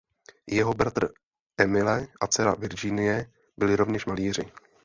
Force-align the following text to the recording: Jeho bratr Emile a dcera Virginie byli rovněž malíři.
Jeho 0.49 0.73
bratr 0.73 1.05
Emile 1.57 2.07
a 2.21 2.27
dcera 2.27 2.55
Virginie 2.55 3.29
byli 3.57 3.75
rovněž 3.75 4.05
malíři. 4.05 4.43